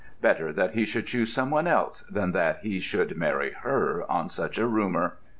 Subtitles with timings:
[0.19, 4.29] Better that he should choose some one else than that he should marry her on
[4.29, 5.17] such a rumour!